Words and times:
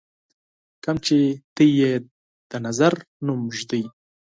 کوم 0.83 0.97
چې 1.05 1.17
تاسو 1.55 1.75
یې 1.79 1.91
د 2.49 2.51
نظر 2.65 2.93
نوم 3.25 3.41
ږدئ. 3.57 3.83